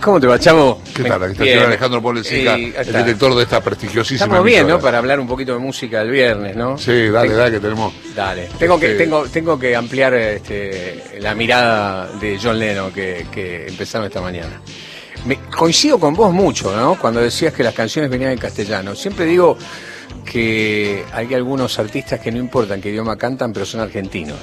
[0.00, 0.80] ¿Cómo te va, chavo?
[0.94, 1.22] ¿Qué tal?
[1.24, 4.80] Aquí está Alejandro ahí el director de esta prestigiosísima Estamos bien, ¿no?
[4.80, 6.78] Para hablar un poquito de música el viernes, ¿no?
[6.78, 7.92] Sí, dale, Tengo- dale, que tenemos...
[8.14, 8.48] Dale.
[8.58, 13.66] Tengo que, Este- tengo, tengo que ampliar este, la mirada de John Lennon que, que
[13.66, 14.60] empezaron esta mañana.
[15.26, 16.94] Me, coincido con vos mucho, ¿no?
[16.98, 18.94] Cuando decías que las canciones venían en castellano.
[18.94, 19.58] Siempre digo
[20.24, 24.38] que hay algunos artistas que no importan qué idioma cantan, pero son argentinos.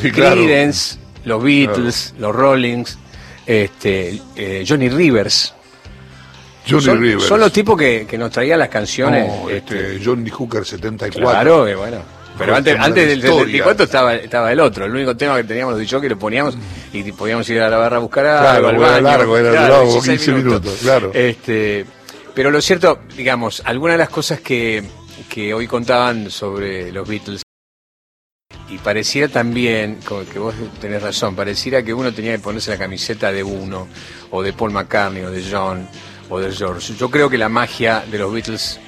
[0.00, 0.36] Sí, claro.
[0.36, 2.98] Creedence, los Beatles, los Rollings,
[3.50, 5.52] este, eh, Johnny Rivers.
[6.68, 7.24] Johnny son, Rivers.
[7.24, 9.26] son los tipos que, que nos traían las canciones.
[9.26, 11.20] No, este, este, Johnny Hooker 74.
[11.20, 11.96] Claro, que bueno.
[12.38, 13.38] Pero antes, antes del historia.
[13.40, 14.84] 74 estaba, estaba el otro.
[14.86, 16.56] El único tema que teníamos los dicho que lo poníamos
[16.92, 19.02] y podíamos ir a la barra a buscar algo, Claro, al era baño.
[19.02, 21.10] largo, era Claro, 16 15 minutos, claro.
[21.12, 21.84] Este,
[22.32, 24.84] pero lo cierto, digamos, algunas de las cosas que,
[25.28, 27.42] que hoy contaban sobre los Beatles
[28.70, 32.78] y pareciera también, como que vos tenés razón, pareciera que uno tenía que ponerse la
[32.78, 33.88] camiseta de uno,
[34.30, 35.88] o de Paul McCartney, o de John,
[36.28, 36.94] o de George.
[36.94, 38.78] Yo creo que la magia de los Beatles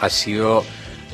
[0.00, 0.64] ha sido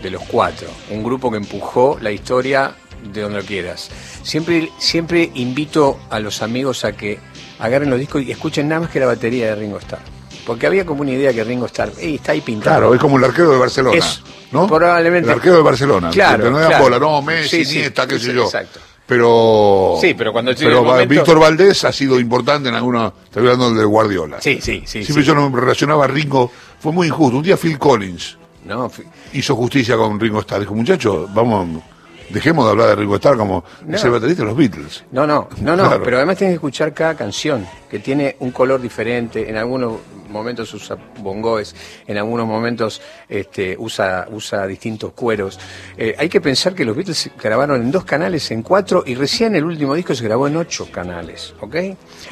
[0.03, 2.75] de los cuatro, un grupo que empujó la historia
[3.13, 3.91] de donde quieras.
[4.23, 7.19] Siempre, siempre invito a los amigos a que
[7.59, 10.18] agarren los discos y escuchen nada más que la batería de Ringo Starr.
[10.49, 12.79] Porque había como una idea que Ringo Starr, "Ey, está ahí pintado.
[12.79, 13.97] Claro, es como el arquero de Barcelona.
[13.99, 14.67] Es- ¿no?
[14.67, 16.09] probablemente- El arquero de Barcelona.
[16.11, 16.83] Claro, Que no claro.
[16.85, 18.45] bola, no, Messi, Sí, qué sé yo.
[18.45, 18.81] exacto.
[19.07, 19.97] Pero.
[20.01, 23.13] Sí, pero cuando Pero el momento- Víctor Valdés ha sido importante en alguna.
[23.25, 24.41] Estoy hablando de Guardiola.
[24.41, 25.05] Sí, sí, sí.
[25.05, 25.29] Siempre sí.
[25.29, 26.51] yo no me relacionaba a Ringo.
[26.81, 27.37] Fue muy injusto.
[27.37, 28.91] Un día Phil Collins No,
[29.35, 30.61] hizo justicia con Ringo Starr.
[30.61, 31.83] Dijo, muchachos, vamos,
[32.29, 33.97] dejemos de hablar de Ringo Starr como No.
[33.97, 35.05] es el baterista de los Beatles.
[35.13, 36.03] No, no, no, no, Claro.
[36.03, 39.93] pero además tienes que escuchar cada canción, que tiene un color diferente, en algunos
[40.29, 41.75] momentos usa bongoes,
[42.07, 45.59] en algunos momentos este, usa, usa distintos cueros.
[45.97, 49.55] Eh, hay que pensar que los Beatles grabaron en dos canales, en cuatro, y recién
[49.57, 51.77] el último disco se grabó en ocho canales, ¿ok?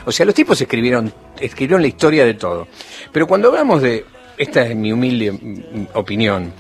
[0.05, 2.69] O sea, los tipos escribieron, escribieron la historia de todo.
[3.13, 4.05] Pero cuando hablamos de,
[4.37, 6.53] esta es mi humilde mm, opinión,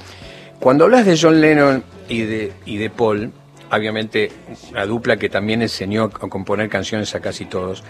[0.58, 3.32] cuando hablas de John Lennon y de, y de Paul,
[3.70, 4.30] obviamente
[4.72, 7.84] la dupla que también enseñó a componer canciones a casi todos,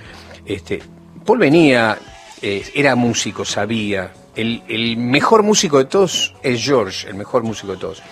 [0.45, 0.81] este,
[1.25, 1.99] Paul venía,
[2.43, 7.73] eh, era músico, sabía, el, el mejor músico de todos es George, el mejor músico
[7.73, 8.03] de todos.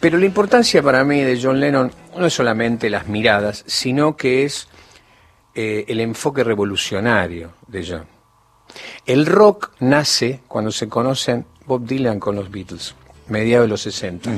[0.00, 4.44] Pero la importancia para mí de John Lennon no es solamente las miradas, sino que
[4.44, 4.68] es
[5.54, 8.06] eh, el enfoque revolucionario de John.
[9.06, 12.94] El rock nace cuando se conocen Bob Dylan con los Beatles,
[13.28, 14.30] mediados de los 60.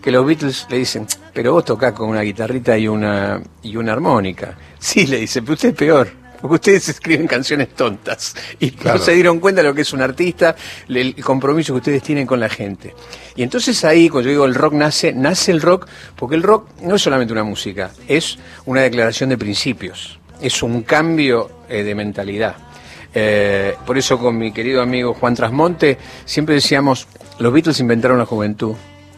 [0.00, 3.92] Que los Beatles le dicen, pero vos tocás con una guitarrita y una, y una
[3.92, 4.56] armónica.
[4.78, 6.21] Sí, le dice, pero usted es peor.
[6.42, 8.98] Porque ustedes escriben canciones tontas y Claro.
[8.98, 10.54] no se dieron cuenta de lo que es un artista,
[10.88, 12.94] el compromiso que ustedes tienen con la gente.
[13.36, 15.86] Y entonces ahí, cuando yo digo el rock nace, nace el rock,
[16.16, 20.82] porque el rock no es solamente una música, es una declaración de principios, es un
[20.82, 22.56] cambio eh, de mentalidad.
[23.14, 27.06] Eh, por eso con mi querido amigo Juan Trasmonte siempre decíamos,
[27.38, 28.74] los Beatles inventaron la juventud.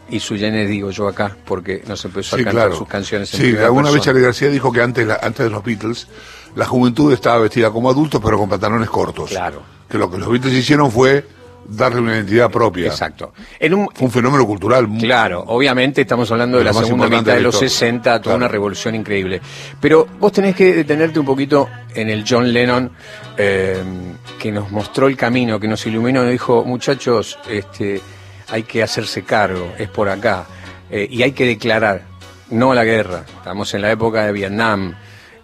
[0.07, 2.77] Y su Janet digo yo acá, porque nos empezó a Sí, cantar claro.
[2.77, 4.03] sus canciones en Sí, alguna vez.
[4.03, 6.07] Charlie García dijo que antes, la- antes de los Beatles,
[6.55, 9.29] la juventud estaba vestida como adultos, pero con pantalones cortos.
[9.29, 9.61] Claro.
[9.89, 11.25] Que lo que los Beatles hicieron fue
[11.67, 12.87] darle una identidad propia.
[12.87, 13.33] Exacto.
[13.59, 17.33] En un, Fue un fenómeno cultural muy- Claro, obviamente estamos hablando de la segunda mitad
[17.33, 17.69] de los historia.
[17.69, 18.37] 60, toda Claro.
[18.37, 19.41] una revolución increíble.
[19.81, 22.91] Pero vos tenés que detenerte un poquito en el John Lennon,
[23.37, 23.83] eh,
[24.39, 27.99] que nos mostró el camino, que nos iluminó, nos dijo, muchachos, este,
[28.49, 30.45] hay que hacerse cargo, es por acá,
[30.91, 32.03] eh, y hay que declarar,
[32.51, 34.93] no a la guerra, estamos en la época de Vietnam,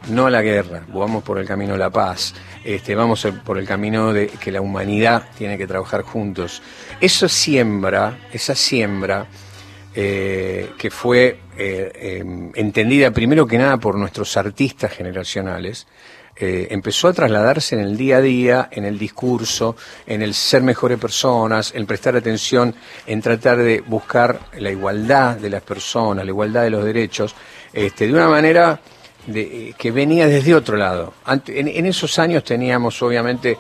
[0.10, 3.68] no a la guerra, vamos por el camino de la paz, este, vamos por el
[3.68, 6.62] camino de que la humanidad tiene que trabajar juntos.
[7.00, 9.28] Eso siembra, esa siembra,
[9.94, 15.86] eh, que fue eh, eh, entendida primero que nada por nuestros artistas generacionales,
[16.36, 19.76] eh, empezó a trasladarse en el día a día, en el discurso,
[20.08, 22.74] en el ser mejores personas, en prestar atención,
[23.06, 27.36] en tratar de buscar la igualdad de las personas, la igualdad de los derechos,
[27.74, 28.80] este, de una manera
[29.28, 31.14] de- que venía desde otro lado.
[31.26, 33.58] Ante- en, en esos años teníamos obviamente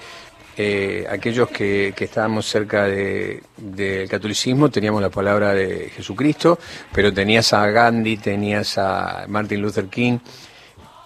[0.58, 6.60] eh, aquellos que, que estábamos cerca de- del catolicismo teníamos la palabra de Jesucristo,
[6.92, 10.18] pero tenías a Gandhi, tenías a Martin Luther King,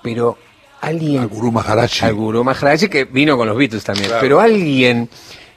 [0.02, 0.38] pero
[0.82, 2.06] alguien Al Gurú Maharaji.
[2.06, 4.22] al Gurú Maharaji, que vino con los Beatles también, Claro.
[4.22, 5.10] pero alguien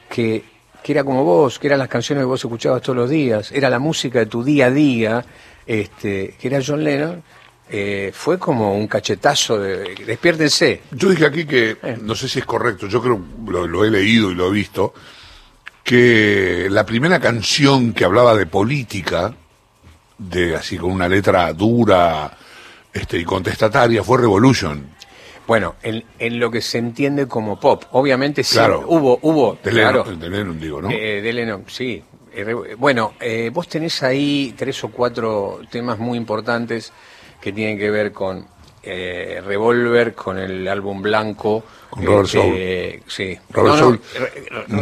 [0.08, 0.42] que,
[0.82, 3.68] que era como vos, que eran las canciones que vos escuchabas todos los días, era
[3.70, 5.24] la música de tu día a día,
[5.66, 7.22] este, que era John Lennon,
[7.70, 10.82] eh, fue como un cachetazo de despiértense.
[10.92, 11.98] Yo dije aquí que, Eh.
[12.00, 14.94] no sé si es correcto, yo creo, lo, lo he leído y lo he visto,
[15.84, 19.34] que la primera canción que hablaba de política,
[20.18, 22.36] de así con una letra dura
[22.92, 24.86] este, y contestataria, fue Revolution.
[25.46, 27.84] Bueno, en, en lo que se entiende como pop.
[27.92, 28.84] Obviamente sí, Claro.
[28.86, 30.04] hubo, hubo, De claro.
[30.04, 30.90] Lennon, de Lennon, digo, ¿no?
[30.90, 32.02] Eh, de Lennon, sí.
[32.34, 36.92] Eh, Bueno, eh, vos tenés ahí tres o cuatro temas muy importantes
[37.40, 38.46] que tienen que ver con
[38.82, 41.64] eh, Revolver, con el álbum blanco.
[41.90, 43.38] Con Robert este, Sí.
[43.50, 44.00] Robert No, Soul.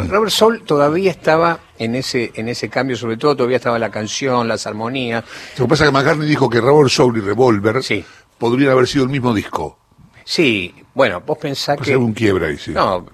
[0.09, 4.47] Robert Soul todavía estaba en ese, en ese cambio, sobre todo todavía estaba la canción,
[4.47, 5.23] las armonías.
[5.57, 8.03] Lo que pasa es que McCartney dijo que Robert Soul y Revolver Sí.
[8.37, 9.77] podrían haber sido el mismo disco.
[10.25, 11.93] Sí, bueno, vos pensás Pues que...
[11.93, 12.71] hay un quiebre ahí, sí.
[12.71, 13.05] No,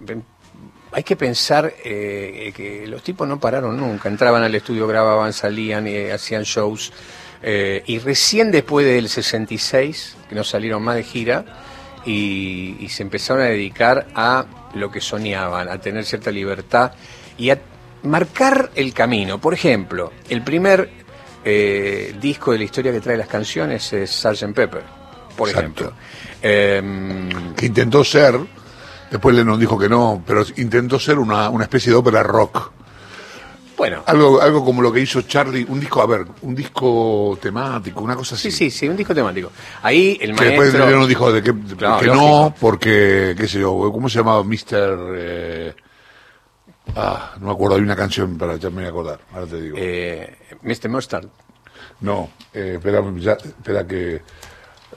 [0.91, 4.09] hay que pensar eh, que los tipos no pararon nunca.
[4.09, 6.91] Entraban al estudio, grababan, salían, eh, hacían shows.
[7.43, 11.45] Eh, y recién después del 66, que no salieron más de gira,
[12.05, 16.91] y, y se empezaron a dedicar a lo que soñaban, a tener cierta libertad
[17.37, 17.59] y a
[18.03, 19.39] marcar el camino.
[19.39, 20.89] Por ejemplo, el primer
[21.45, 24.53] eh, disco de la historia que trae las canciones es Sgt.
[24.53, 24.83] Pepper,
[25.35, 25.83] por Exacto.
[25.83, 25.93] ejemplo.
[26.41, 28.39] Em, Que intentó ser,
[29.11, 32.71] después Lennon dijo que no, pero intentó ser una, una especie de ópera rock.
[33.77, 38.01] Bueno, Algo, algo como lo que hizo Charlie, un disco, a ver, un disco temático,
[38.01, 38.51] una cosa así.
[38.51, 39.51] Sí, sí, sí, un disco temático.
[39.81, 40.89] Ahí el Que después maestro...
[40.89, 42.25] Lennon dijo de que, de Claro, que lógico.
[42.25, 44.43] no, porque, qué sé yo, ¿cómo se llamaba?
[44.43, 45.13] Mr.
[45.15, 45.73] eh,
[46.95, 49.61] ah, no me acuerdo, hay una canción para ya me voy a acordar, ahora te
[49.61, 49.75] digo.
[49.79, 50.89] eh, Mr.
[50.89, 51.27] Mustard.
[52.01, 54.21] no, eh, espera, ya- espera que...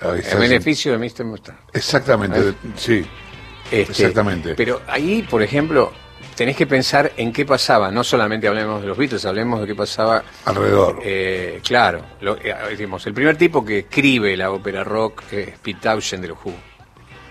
[0.01, 0.33] ahí está.
[0.35, 1.25] El beneficio de Mr.
[1.25, 1.57] Mustard.
[1.73, 3.05] Exactamente, sí.
[3.71, 4.55] Este, Exactamente.
[4.55, 5.93] Pero ahí, por ejemplo,
[6.37, 7.91] tenés que pensar en qué pasaba.
[7.91, 10.23] No solamente hablemos de los Beatles, hablemos de qué pasaba...
[10.45, 11.01] Alrededor.
[11.03, 15.81] eh, claro, lo- eh, digamos, el primer tipo que escribe la ópera rock es Pete
[15.83, 16.55] Townshend de los Who.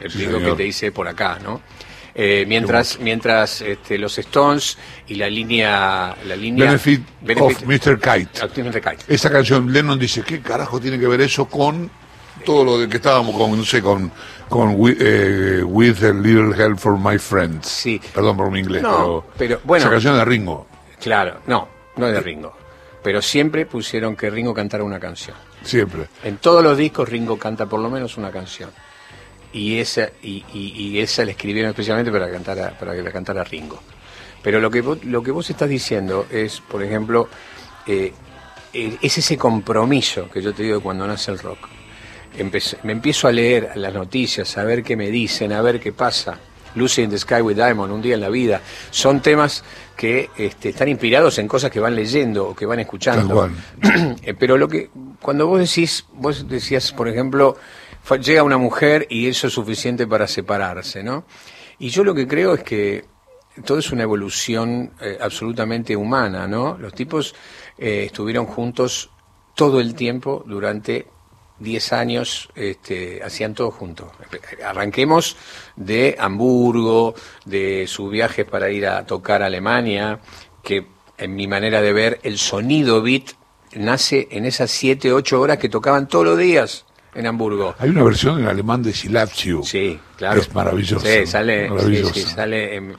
[0.01, 1.61] El Sí, tipo que te dice por acá, ¿no?
[2.17, 7.01] Eh, mientras mientras este, los Stones y la línea la línea Benefit,
[7.41, 7.99] of Mr.
[7.99, 8.41] Kite.
[8.41, 9.03] Activamente Kite.
[9.13, 11.91] Esa canción, Lennon dice, ¿qué carajo tiene que ver eso con
[12.45, 14.09] todo lo de que estábamos con, no sé, con,
[14.49, 17.67] con With, eh, with a Little Help for My Friends?
[17.67, 17.99] Sí.
[18.13, 19.83] Perdón por mi inglés, No, pero, pero, bueno.
[19.85, 20.67] Esa canción de Ringo,
[21.01, 22.55] Claro, no, no es de Ringo.
[23.03, 25.35] Pero siempre pusieron que Ringo cantara una canción.
[25.63, 26.07] siempre.
[26.23, 28.69] En todos los discos Ringo canta por lo menos una canción.
[29.53, 33.43] Y esa, y, y- y esa la escribieron especialmente para, cantar para que la cantara
[33.43, 33.81] Ringo.
[34.41, 37.29] Pero lo que, vos, lo que vos estás diciendo es, por ejemplo,
[37.87, 38.13] eh,
[38.73, 41.67] es ese compromiso que yo te digo de cuando nace el rock.
[42.37, 45.91] Empecé- me empiezo a leer las noticias, a ver qué me dicen, a ver qué
[45.93, 46.37] pasa.
[46.75, 48.61] Lucy in the Sky with Diamond, Un día en la vida.
[48.91, 49.63] Son temas
[49.95, 53.49] que este, están inspirados en cosas que van leyendo o que van escuchando.
[54.23, 54.89] Eh, Pero lo que
[55.21, 57.55] cuando vos decís, vos decías, por ejemplo,
[58.21, 61.25] llega una mujer y eso es suficiente para separarse, ¿no?
[61.79, 63.05] Y yo lo que creo es que
[63.63, 66.77] todo es una evolución eh, absolutamente humana, ¿no?
[66.77, 67.33] Los tipos
[67.77, 69.09] eh, estuvieron juntos
[69.55, 71.07] todo el tiempo durante
[71.59, 74.07] 10 años, este, hacían todo juntos.
[74.65, 75.37] Arranquemos
[75.75, 77.15] de Hamburgo,
[77.45, 80.19] de sus viajes para ir a tocar a Alemania,
[80.63, 80.87] que
[81.17, 83.31] en mi manera de ver el sonido beat
[83.73, 87.75] nace en esas 7, 8 horas que tocaban todos los días en Hamburgo.
[87.79, 89.63] Hay una versión en alemán de You.
[89.63, 90.41] Sí, claro.
[90.41, 91.05] Es maravilloso.
[91.05, 92.13] Sí, sale, sí, maravilloso.
[92.13, 92.95] sí, sale en,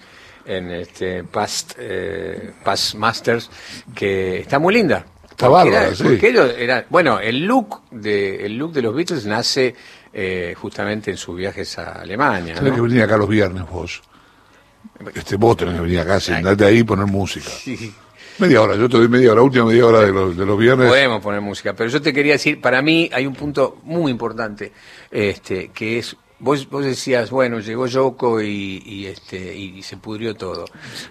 [0.47, 3.51] en este Past, eh, Past Masters,
[3.95, 5.05] que está muy linda.
[5.37, 6.03] Está Porque era- sí.
[6.03, 9.75] porque ellos eran- bueno, el look de el look de los Beatles nace
[10.13, 12.55] eh, justamente en sus viajes a Alemania.
[12.55, 14.01] Tenés que venir acá los viernes vos.
[15.15, 17.51] Este, vos tenés que venir acá, sentarte ahí y poner música.
[17.51, 17.93] Sí.
[18.39, 20.89] Media hora, yo te doy media hora, última media hora de los, de los viernes.
[20.89, 24.73] Podemos poner música, pero yo te quería decir, para mí hay un punto muy importante,
[25.11, 30.35] este, que es, vos, vos decías, bueno, llegó Yoko y, y, este, y se pudrió
[30.35, 30.65] todo.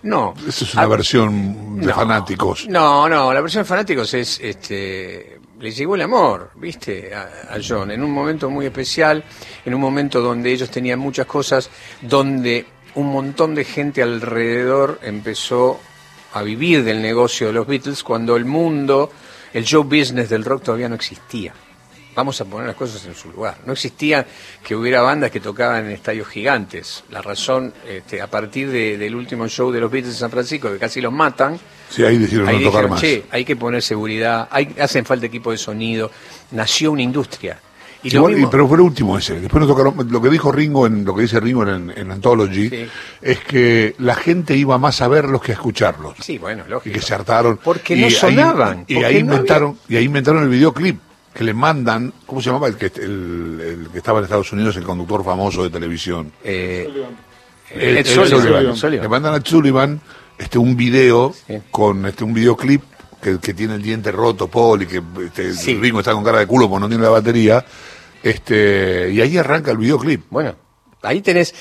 [0.04, 0.34] No.
[0.48, 1.94] Esa es una Ah, versión de no.
[1.96, 2.68] fanáticos.
[2.70, 7.58] No, no, la versión de fanáticos es, este, le llegó el amor, viste, a, a
[7.66, 9.24] John, en un momento muy especial,
[9.66, 11.70] en un momento donde ellos tenían muchas cosas,
[12.02, 12.66] donde
[12.96, 15.80] un montón de gente alrededor empezó
[16.34, 19.10] a vivir del negocio de los Beatles cuando el mundo,
[19.54, 21.54] el show business del rock todavía no existía.
[22.16, 23.58] Vamos a poner las cosas en su lugar.
[23.66, 24.26] No existía
[24.64, 27.04] que hubiera bandas que tocaban en estadios gigantes.
[27.12, 30.72] La razón, este, a partir de- del último show de los Beatles en San Francisco,
[30.72, 33.02] que casi los matan, Sí, ahí decidieron Ahí no tocar dijeron, más.
[33.02, 36.10] che, hay que poner seguridad, hay, hacen falta equipo de sonido,
[36.52, 37.60] nació una industria.
[38.02, 39.40] Y lo Igual, y- mismo- pero fue el último ese.
[39.40, 39.96] Después no tocaron.
[40.12, 42.88] Lo que dijo Ringo, en lo que dice Ringo en, en Anthology, Sí.
[43.22, 46.14] es que la gente iba más a verlos que a escucharlos.
[46.22, 46.94] sí, bueno, Y lógico.
[46.94, 47.58] que se hartaron.
[47.64, 51.00] Porque Y no ahí- sonaban, y ahí no inventaron, y ahí inventaron el videoclip
[51.36, 52.68] que le mandan, ¿cómo se llamaba?
[52.68, 56.32] El que, el, el que estaba en Estados Unidos, el conductor famoso de televisión.
[56.44, 56.90] Eh,
[57.72, 58.76] Ed Ed Sullivan, Sullivan.
[58.78, 59.04] Sullivan.
[59.04, 60.00] Le mandan a Sullivan
[60.38, 61.56] este, un video Sí.
[61.72, 62.82] con este, un videoclip
[63.22, 65.76] que, que tiene el diente roto, Paul, y que este, Sí.
[65.76, 67.66] Ringo está con cara de culo porque no tiene la batería.
[68.24, 70.26] Este, y ahí arranca el videoclip.
[70.30, 70.56] Bueno,
[71.02, 71.54] ahí tenés,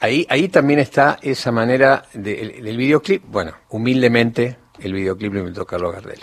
[0.00, 3.22] ahí, ahí también está esa manera de- del videoclip.
[3.26, 6.20] Bueno, humildemente, el videoclip lo inventó Carlos Gardel.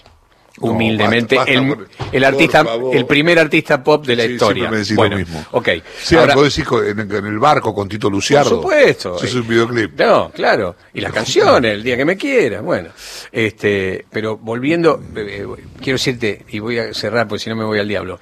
[0.62, 4.70] Humildemente, basta, el, por- el artista, el primer artista pop de la Sí, historia.
[4.70, 5.46] me decís bueno, lo mismo.
[5.52, 5.70] ok.
[6.02, 8.62] Sí, Ahora- vos decís en, en el barco con Tito Luciardo.
[8.62, 9.24] por supuesto.
[9.24, 10.00] Es un videoclip.
[10.00, 10.76] No, claro.
[10.94, 12.62] Y las canciones, el día que me quiera.
[12.62, 12.90] Bueno,
[13.32, 17.64] este, pero volviendo, eh, eh, quiero decirte, y voy a cerrar porque si no me
[17.66, 18.20] voy al diablo.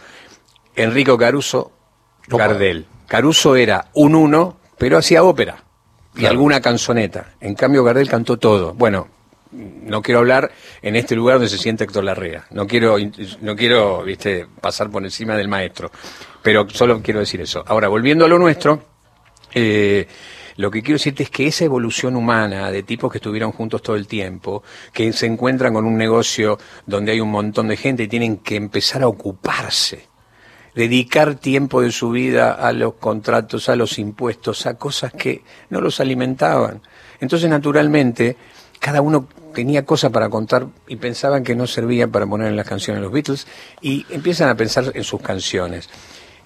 [0.76, 1.72] Enrico Caruso.
[2.28, 2.86] Gardel.
[3.08, 5.64] Caruso era un uno, pero hacía ópera
[6.14, 6.34] y Claro.
[6.34, 7.34] alguna canzoneta.
[7.40, 8.74] En cambio, Gardel cantó todo.
[8.74, 9.08] Bueno,
[9.52, 10.52] no quiero hablar
[10.82, 12.46] en este lugar donde se siente Héctor Larrea.
[12.52, 12.98] No quiero,
[13.42, 15.92] no quiero, viste, pasar por encima del maestro.
[16.42, 17.64] Pero solo quiero decir eso.
[17.68, 18.82] Ahora, volviendo a lo nuestro,
[19.54, 20.08] eh,
[20.58, 23.96] lo que quiero decirte es que esa evolución humana de tipos que estuvieron juntos todo
[23.96, 28.08] el tiempo, que se encuentran con un negocio donde hay un montón de gente y
[28.08, 30.08] tienen que empezar a ocuparse,
[30.74, 35.80] dedicar tiempo de su vida a los contratos, a los impuestos, a cosas que no
[35.80, 36.82] los alimentaban.
[37.20, 38.36] Entonces, naturalmente,
[38.88, 42.66] cada uno tenía cosas para contar y pensaban que no servían para poner en las
[42.66, 43.46] canciones los Beatles
[43.82, 45.90] y empiezan a pensar en sus canciones.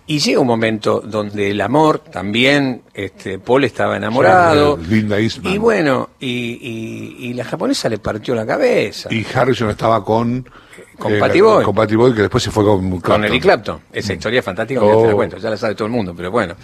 [0.07, 4.77] Y llega un momento donde el amor también, este, Paul estaba enamorado.
[4.77, 5.53] Sí, Linda Eastman.
[5.53, 9.13] Y bueno, y, y- y la japonesa le partió la cabeza.
[9.13, 10.49] Y Harrison estaba con...
[10.97, 11.63] Con eh, Patty Boy.
[11.63, 13.25] Con Patty Boy, que después se fue con con Clapton.
[13.25, 13.79] Eric Clapton.
[13.91, 15.15] Esa historia es fantástica, porque ya te la Oh.
[15.15, 16.55] cuento, ya la sabe todo el mundo, pero bueno.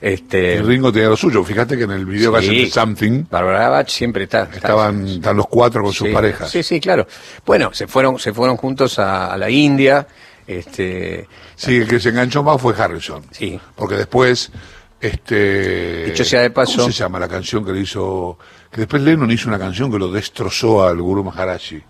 [0.00, 1.42] Este, Y Ringo tenía lo suyo.
[1.42, 2.46] Fíjate que en el video que Sí.
[2.48, 4.42] hacen de Something Barbara Bach siempre está.
[4.44, 6.50] está- estaban, están los cuatro con sus parejas.
[6.50, 7.06] Sí, sí, claro.
[7.46, 10.06] Bueno, se fueron, se fueron juntos a, a la India.
[10.50, 13.22] Este, Sí, el que se enganchó más fue Harrison.
[13.30, 13.58] Sí.
[13.76, 14.50] Porque después,
[15.00, 16.06] este...
[16.06, 18.36] Dicho sea de paso- ¿Cómo se llama la canción que le hizo...
[18.70, 21.82] Que después Lennon hizo una canción que lo destrozó al Guru Maharaji.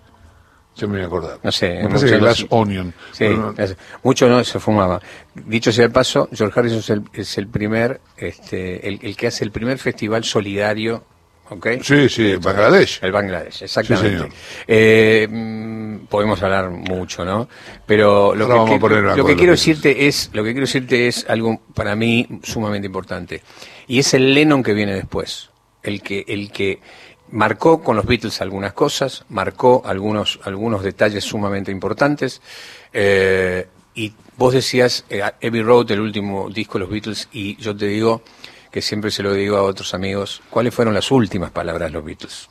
[0.74, 1.38] Se me voy a acordar.
[1.42, 2.46] No sé, Me parece que no Glass.
[2.50, 2.94] Onion.
[3.12, 3.54] Sí, no-
[4.02, 5.00] mucho no se fumaba.
[5.34, 9.26] Dicho sea de paso, George Harrison es el, es el primer, este, el, el que
[9.26, 11.04] hace el primer festival solidario,
[11.50, 11.66] ¿ok?
[11.82, 13.00] Sí, sí, Bangladesh.
[13.02, 14.10] El Bangladesh, exactamente.
[14.10, 14.28] señor.
[14.66, 17.48] Eh, mm, podemos hablar mucho, ¿no?
[17.86, 21.94] Pero lo Ahora que, lo quiero decirte es, lo que quiero decirte es algo para
[21.94, 23.42] mí sumamente importante.
[23.86, 25.50] Y es el Lennon que viene después.
[25.82, 26.80] El que, el que
[27.30, 32.40] marcó con los Beatles algunas cosas, marcó algunos, algunos detalles sumamente importantes.
[32.92, 37.76] eh, y vos decías eh, Abbey Road, el último disco de los Beatles, y yo
[37.76, 38.22] te digo
[38.70, 42.04] que siempre se lo digo a otros amigos, ¿cuáles fueron las últimas palabras de los
[42.04, 42.48] Beatles?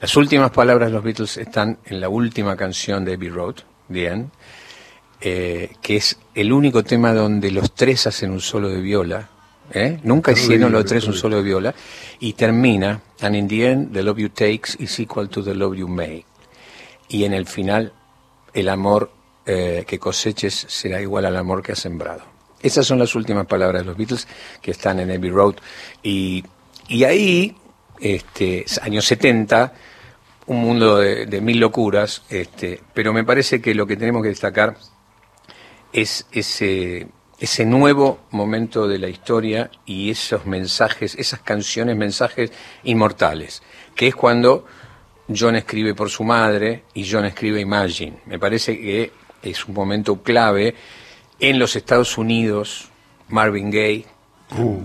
[0.00, 3.56] Las últimas palabras de los Beatles están en la última canción de Abbey Road,
[3.90, 4.30] The End,
[5.20, 9.28] eh, que es el único tema donde los tres hacen un solo de viola.
[9.72, 9.98] ¿eh?
[10.04, 11.74] Nunca hicieron los tres un solo de viola.
[12.20, 15.74] Y termina, and in the end, the love you takes is equal to the love
[15.74, 16.24] you make.
[17.08, 17.92] Y en el final,
[18.52, 19.10] el amor
[19.46, 22.37] eh, que coseches será igual al amor que has sembrado.
[22.62, 24.26] Esas son las últimas palabras de los Beatles
[24.60, 25.56] que están en Abbey Road.
[26.02, 26.44] Y,
[26.88, 27.56] y ahí,
[28.00, 29.72] este, años 70,
[30.46, 34.76] un mundo de, mil locuras, este, pero me parece que lo que tenemos que destacar
[35.92, 42.50] es ese, ese nuevo momento de la historia y esos mensajes, esas canciones, mensajes
[42.84, 43.62] inmortales,
[43.94, 44.64] que es cuando
[45.36, 48.20] John escribe por su madre y John escribe Imagine.
[48.26, 49.12] Me parece que
[49.42, 50.74] es un momento clave.
[51.40, 52.88] En los Estados Unidos,
[53.28, 54.06] Marvin Gaye,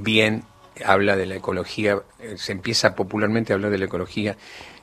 [0.01, 0.43] bien,
[0.86, 4.38] habla de la ecología, eh, se empieza popularmente a hablar de la ecología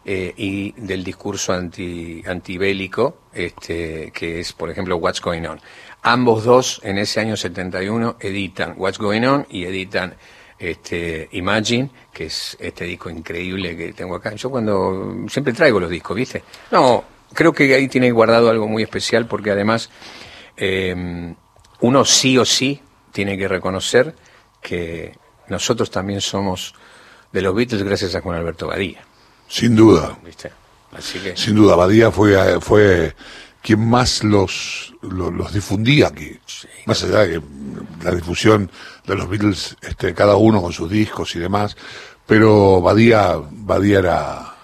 [0.05, 5.61] eh, y del discurso anti, antibélico, este, que es, por ejemplo, What's Going On.
[6.03, 10.15] Ambos dos, en ese año 71, editan What's Going On y editan
[10.59, 14.35] este, Imagine, que es este disco increíble que tengo acá.
[14.35, 16.43] Yo cuando siempre traigo los discos, ¿viste?
[16.73, 19.89] No, creo que ahí tiene guardado algo muy especial porque además
[20.57, 21.35] eh,
[21.81, 22.81] uno sí o sí
[23.13, 24.15] tiene que reconocer
[24.61, 25.17] que
[25.49, 26.75] nosotros también somos
[27.33, 29.05] de los Beatles gracias a Juan Alberto Badía,
[29.49, 30.19] Sin duda.
[30.25, 30.53] ¿viste?
[30.93, 33.15] Así que Sin duda, Badía fue, fue
[33.63, 36.39] quien más los, los, los difundía aquí.
[36.87, 37.43] Más allá de que
[38.05, 38.71] la difusión
[39.07, 41.77] de los Beatles, este, cada uno con sus discos y demás,
[42.27, 44.55] pero Badía, Badía era,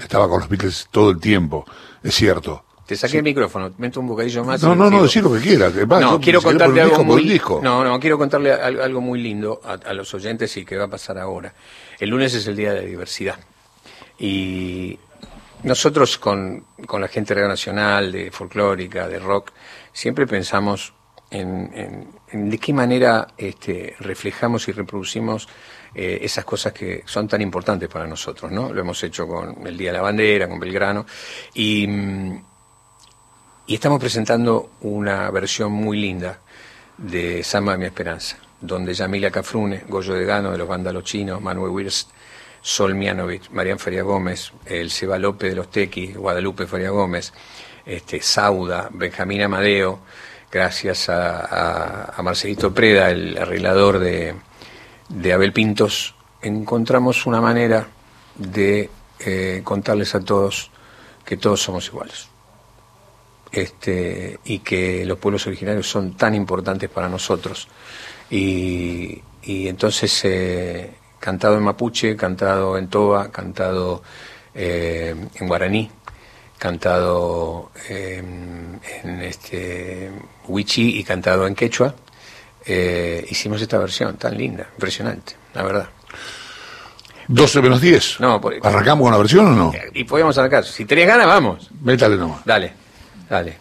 [0.00, 1.64] estaba con los Beatles todo el tiempo,
[2.02, 2.65] es cierto.
[2.86, 4.62] Te saqué el micrófono, meto un bocadillo más.
[4.62, 5.74] No, no, no, decir lo que quieras.
[5.74, 7.60] No, quiero el algo muy disco.
[7.62, 10.84] No, no, quiero contarle al- algo muy lindo a, a los oyentes y que va
[10.84, 11.52] a pasar ahora.
[11.98, 13.36] El lunes es el día de la diversidad
[14.18, 14.98] y
[15.62, 19.50] nosotros con, con la gente de Radio Nacional, de folclórica, de rock,
[19.92, 20.92] siempre pensamos
[21.30, 25.48] en, en- en de qué manera este, reflejamos y reproducimos
[25.94, 28.72] eh, esas cosas que son tan importantes para nosotros, ¿no?
[28.72, 31.06] Lo hemos hecho con el Día de la Bandera, con Belgrano
[31.54, 32.42] y mm,
[33.66, 36.38] y estamos presentando una versión muy linda
[36.96, 38.38] de Samba de mi Esperanza.
[38.58, 42.10] donde Yamila Cafrune, Goyo de Gano de los Vándalos Chinos, Manuel Wirst,
[42.62, 47.34] Sol Mianovich, Marián Feria Gómez, el Seba López de los Tequis, Guadalupe Feria Gómez,
[47.84, 50.00] este, Sauda, Benjamín Amadeo,
[50.50, 54.34] gracias a, Marcelito Preda, el arreglador de,
[55.32, 57.86] Abel Pintos, encontramos una manera
[58.36, 58.88] de
[59.20, 60.70] eh, contarles a todos
[61.24, 62.35] que todos somos iguales.
[63.52, 67.68] Este, y que los pueblos originarios son tan importantes para nosotros.
[68.30, 74.02] Y, entonces, eh, cantado en mapuche, cantado en toba, cantado
[74.54, 75.90] eh, en guaraní,
[76.58, 78.80] cantado en
[79.22, 80.10] este
[80.48, 81.94] wichi y cantado en quechua,
[82.68, 85.88] eh, hicimos esta versión tan linda, impresionante, la verdad.
[87.28, 88.20] 12 menos 10.
[88.20, 89.72] No, ¿Arrancamos con la versión o no?
[89.94, 90.64] Y podemos arrancar.
[90.64, 91.70] Si tenés ganas, vamos.
[91.80, 92.44] Métale nomás.
[92.44, 92.72] Dale,
[93.30, 93.58] عليه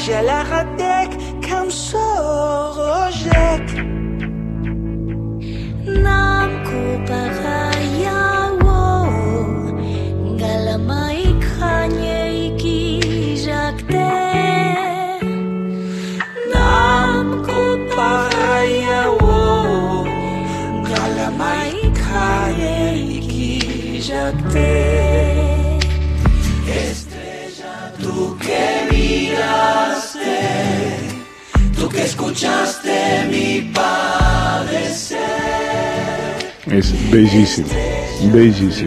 [0.00, 1.39] שלך עתק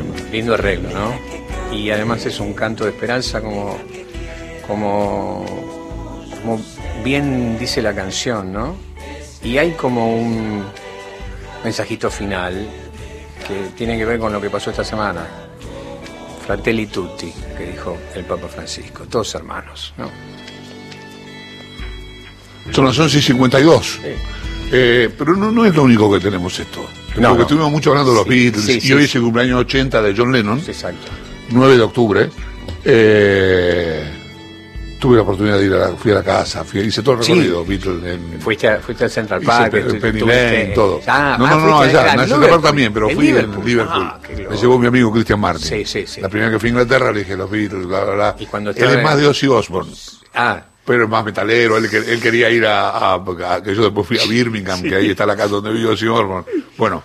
[0.04, 0.32] dale.
[0.32, 1.14] Lindo arreglo, ¿no?
[1.76, 3.78] Y además es un canto de esperanza como,
[4.68, 5.46] como,
[6.42, 6.62] como
[7.04, 8.76] bien dice la canción, ¿no?
[9.44, 10.64] Y hay como un
[11.64, 12.68] mensajito final
[13.48, 15.28] que tiene que ver con lo que pasó esta semana.
[16.46, 20.10] Fratelli tutti, que dijo el Papa Francisco, todos hermanos, ¿no?
[22.72, 24.00] Son las 11 y 52.
[24.72, 26.88] Eh, pero no, no es lo único que tenemos esto.
[27.18, 30.14] No, Porque estuvimos mucho hablando de los Beatles y hoy es el cumpleaños 80 de
[30.18, 30.60] John Lennon.
[30.60, 31.12] Exacto.
[31.50, 32.30] 9 de octubre.
[32.84, 34.04] Eh,
[35.04, 37.20] tuve la oportunidad de ir a la, fui a la casa, fui, hice todo el
[37.20, 38.04] recorrido Beatles.
[38.06, 41.02] En, fuiste, a, fuiste al Central Park, hice Penny Lane, todo.
[41.06, 43.90] Ah, no, no, no, allá, en el Central Park también, pero fui en Liverpool.
[43.90, 45.66] Ah, Me llevó mi amigo Christian Martin.
[45.66, 46.22] Sí, sí, sí.
[46.22, 48.36] La primera que fui a Inglaterra le dije los Beatles, bla, bla, bla.
[48.40, 49.92] Y cuando Él es más de Ozzy Osbourne.
[50.34, 54.20] Ah, pero es más metalero, él, él quería ir a, a, que yo después fui
[54.20, 56.46] a Birmingham, que ahí está la casa donde vivió Ozzy Osbourne.
[56.78, 57.04] Bueno,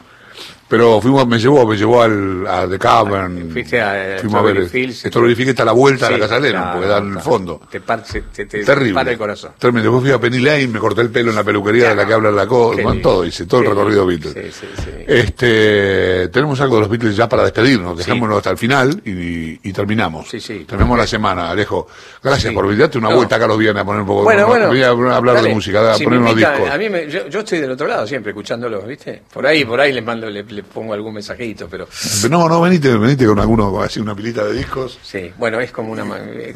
[0.69, 3.51] pero fuimos, me llevó, me llevó al, a The Cavern.
[3.51, 4.69] Fuiste a, fuimos a ver.
[4.69, 7.61] Fields, Fields está a la vuelta a la casa Lennon, porque da en el fondo.
[7.71, 8.95] Te, par, te, te Terrible.
[8.95, 9.53] para el corazón.
[9.59, 9.91] Tremendo.
[9.91, 12.13] Después fui a Penny Lane, me corté el pelo en la peluquería de la que
[12.13, 14.35] habla la cosa, con todo, hice todo el recorrido Beatles.
[14.35, 14.91] Sí, sí, sí.
[15.07, 19.73] Este, tenemos algo de los Beatles ya para despedirnos, dejámoslo hasta el final y, y
[19.73, 20.29] terminamos.
[20.29, 20.65] Sí, sí.
[20.67, 21.89] Terminamos la semana, Alejo.
[22.23, 24.83] Gracias por darte una vuelta acá los viernes a poner un poco bueno, bueno, voy
[24.83, 26.71] a hablar de música, a poner unos discos.
[26.71, 29.23] A mí me, yo, yo, estoy del otro lado siempre escuchándolos, ¿viste?
[29.33, 31.89] Por ahí, por ahí les mando, le, le pongo algún mensaje pero...
[32.29, 34.99] No, no, venite, venite con alguno, así una pilita de discos.
[35.03, 36.05] Sí, bueno, es como una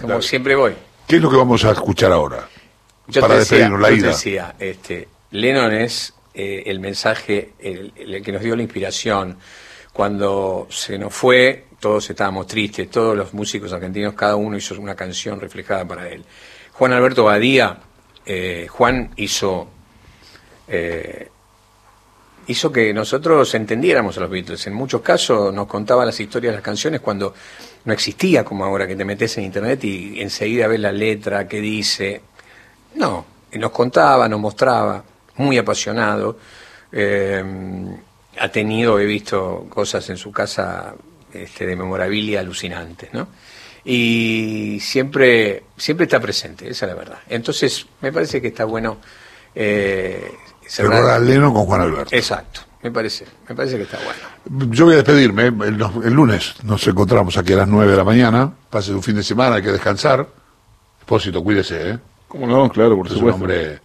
[0.01, 0.75] como siempre voy.
[1.07, 2.49] ¿Qué es lo que vamos a escuchar ahora?
[3.21, 4.09] para despedirnos, la ida.
[4.09, 9.39] decía, este, Lennon es eh, el mensaje, el, que nos dio la inspiración.
[9.93, 14.95] Cuando se nos fue, todos estábamos tristes, todos los músicos argentinos, cada uno hizo una
[14.95, 16.25] canción reflejada para él.
[16.73, 17.79] Juan Alberto Badía,
[18.25, 19.69] eh, Juan hizo
[20.69, 21.29] eh,
[22.47, 24.67] hizo que nosotros entendiéramos a los Beatles.
[24.67, 27.35] En muchos casos nos contaba las historias de las canciones cuando
[27.85, 31.61] no existía como ahora que te metes en internet y enseguida ves la letra, qué
[31.61, 32.21] dice.
[32.95, 35.03] No, nos contaba, nos mostraba,
[35.37, 36.39] muy apasionado.
[36.91, 37.43] Eh,
[38.39, 40.95] ha tenido, he visto cosas en su casa
[41.33, 43.29] este, de memorabilia alucinantes, ¿no?
[43.85, 47.19] Y siempre, siempre está presente, esa es la verdad.
[47.29, 48.99] Entonces, me parece que está bueno
[49.55, 50.31] eh,
[50.79, 52.15] Recordar a Leno con Juan Alberto.
[52.15, 54.69] Exacto, Me parece, me parece que está bueno.
[54.73, 55.47] Yo voy a despedirme.
[55.47, 58.53] El, el lunes nos encontramos aquí a las 9 de la mañana.
[58.71, 60.27] Pase un fin de semana, hay que descansar.
[60.99, 61.99] Expósito, cuídese, ¿eh?
[62.29, 62.69] ¿Cómo no?
[62.71, 63.37] Claro, por Es un supuesto.
[63.43, 63.81] hombre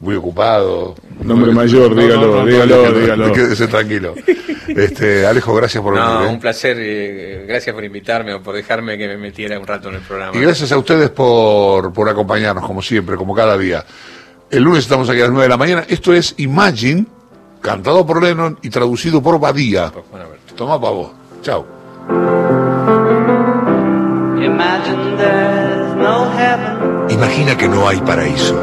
[0.00, 0.94] muy ocupado.
[1.20, 3.32] Un hombre mayor, dígalo, dígalo, dígalo.
[3.32, 4.14] Quédese tranquilo.
[4.68, 6.28] Este, Alejo, gracias por No, venir.
[6.28, 6.32] ¿eh?
[6.34, 6.76] un placer.
[6.78, 10.36] eh, gracias por invitarme o por dejarme que me metiera un rato en el programa.
[10.36, 13.84] Y gracias a ustedes por, por acompañarnos, como siempre, como cada día.
[14.50, 15.84] El lunes estamos aquí a las 9 de la mañana.
[15.88, 17.04] Esto es Imagine,
[17.60, 19.92] cantado por Lennon y traducido por Badía.
[20.56, 21.10] Toma pa' vos.
[21.42, 21.66] Chao.
[27.10, 28.56] Imagina que no hay paraíso.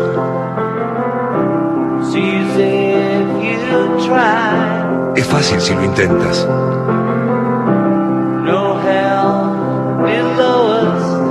[5.16, 6.48] Es fácil si lo intentas.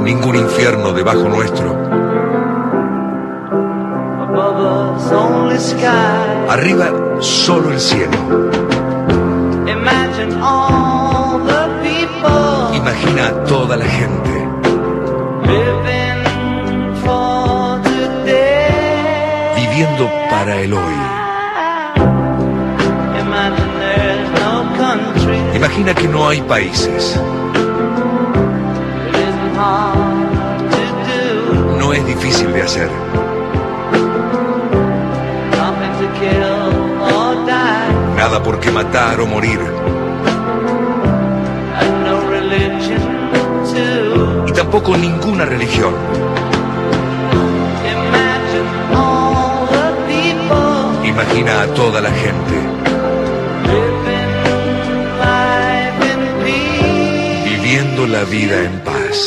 [0.05, 1.84] Ningún infierno debajo nuestro.
[6.49, 6.87] Arriba
[7.21, 8.13] solo el cielo.
[12.75, 14.49] Imagina a toda la gente
[19.57, 20.95] viviendo para el hoy.
[25.57, 27.21] Imagina que no hay países.
[31.79, 33.24] No es difícil de hacer.
[38.25, 39.61] Nada por qué matar o morir.
[44.47, 45.93] Y tampoco ninguna religión.
[51.05, 52.55] Imagina a toda la gente
[57.45, 59.19] viviendo la vida en paz.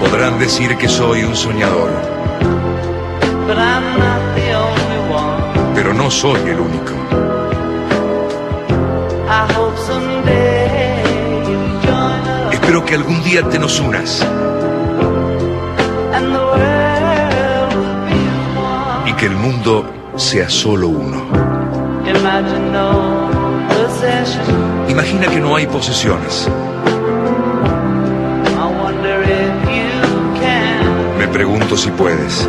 [0.00, 1.90] Podrán decir que soy un soñador,
[5.74, 6.92] pero no soy el único.
[12.52, 14.26] Espero que algún día te nos unas
[19.06, 21.22] y que el mundo sea solo uno.
[24.88, 26.48] Imagina que no hay posesiones.
[31.18, 32.48] Me pregunto si puedes.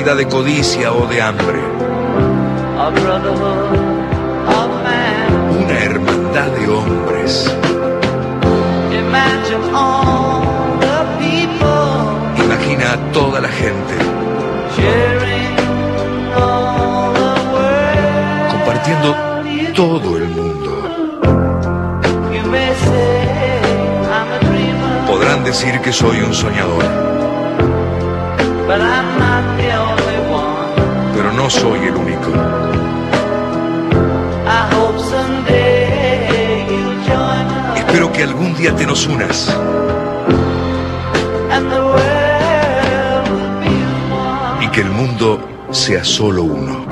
[0.00, 1.60] Necesidad de codicia o de hambre.
[5.58, 7.56] Una hermandad de hombres.
[12.44, 13.94] Imagina a toda la gente
[18.50, 19.14] compartiendo
[19.74, 20.70] todo el mundo.
[25.06, 26.84] Podrán decir que soy un soñador,
[31.50, 32.30] no soy el único.
[37.76, 39.56] Espero que algún día te nos unas
[44.60, 45.40] y que el mundo
[45.72, 46.89] sea solo uno.